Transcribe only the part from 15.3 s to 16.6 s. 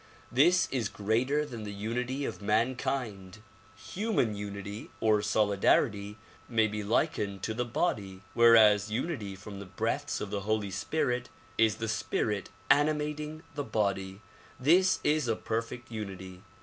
perfect unity.